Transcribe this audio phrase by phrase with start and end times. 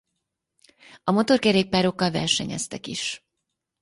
[1.03, 3.25] A motorkerékpárokkal versenyeztek is.